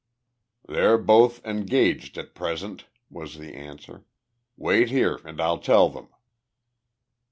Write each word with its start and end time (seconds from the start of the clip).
"They're 0.67 0.97
both 0.97 1.45
engaged 1.45 2.17
at 2.17 2.33
present," 2.33 2.85
was 3.11 3.37
the 3.37 3.53
answer. 3.53 4.03
"Wait 4.57 4.89
here, 4.89 5.19
and 5.23 5.39
I'll 5.39 5.59
tell 5.59 5.89
them." 5.89 6.07